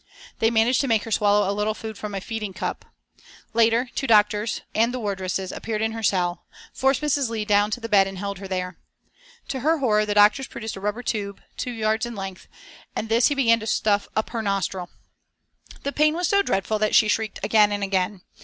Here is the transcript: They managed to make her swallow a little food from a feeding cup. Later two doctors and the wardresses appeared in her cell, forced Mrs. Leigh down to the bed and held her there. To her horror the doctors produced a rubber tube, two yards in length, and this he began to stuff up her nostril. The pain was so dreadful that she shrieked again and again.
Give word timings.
They 0.39 0.49
managed 0.49 0.81
to 0.81 0.87
make 0.87 1.03
her 1.03 1.11
swallow 1.11 1.47
a 1.47 1.53
little 1.53 1.75
food 1.75 1.95
from 1.95 2.15
a 2.15 2.21
feeding 2.21 2.53
cup. 2.53 2.85
Later 3.53 3.87
two 3.93 4.07
doctors 4.07 4.61
and 4.73 4.91
the 4.91 4.99
wardresses 4.99 5.51
appeared 5.51 5.83
in 5.83 5.91
her 5.91 6.01
cell, 6.01 6.47
forced 6.73 7.03
Mrs. 7.03 7.29
Leigh 7.29 7.45
down 7.45 7.69
to 7.69 7.79
the 7.79 7.87
bed 7.87 8.07
and 8.07 8.17
held 8.17 8.39
her 8.39 8.47
there. 8.47 8.79
To 9.49 9.59
her 9.59 9.77
horror 9.77 10.07
the 10.07 10.15
doctors 10.15 10.47
produced 10.47 10.75
a 10.75 10.81
rubber 10.81 11.03
tube, 11.03 11.39
two 11.55 11.69
yards 11.69 12.07
in 12.07 12.15
length, 12.15 12.47
and 12.95 13.09
this 13.09 13.27
he 13.27 13.35
began 13.35 13.59
to 13.59 13.67
stuff 13.67 14.07
up 14.15 14.31
her 14.31 14.41
nostril. 14.41 14.89
The 15.83 15.91
pain 15.93 16.15
was 16.15 16.27
so 16.27 16.41
dreadful 16.41 16.79
that 16.79 16.95
she 16.95 17.07
shrieked 17.07 17.39
again 17.43 17.71
and 17.71 17.83
again. 17.83 18.21